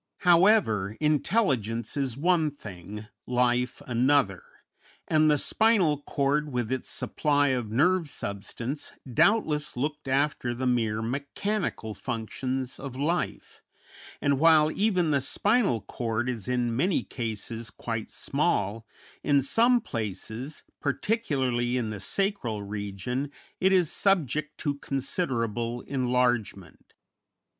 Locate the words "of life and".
12.79-14.39